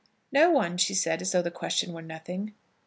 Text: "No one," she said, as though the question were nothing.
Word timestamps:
"No 0.31 0.49
one," 0.49 0.77
she 0.77 0.95
said, 0.95 1.21
as 1.21 1.31
though 1.31 1.43
the 1.43 1.51
question 1.51 1.93
were 1.93 2.01
nothing. 2.01 2.55